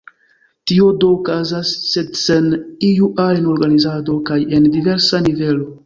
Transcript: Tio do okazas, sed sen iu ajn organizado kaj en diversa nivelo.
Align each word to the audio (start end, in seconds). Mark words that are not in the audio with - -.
Tio 0.69 0.87
do 1.03 1.09
okazas, 1.17 1.75
sed 1.91 2.17
sen 2.23 2.49
iu 2.91 3.13
ajn 3.27 3.53
organizado 3.55 4.21
kaj 4.31 4.43
en 4.59 4.71
diversa 4.79 5.27
nivelo. 5.31 5.75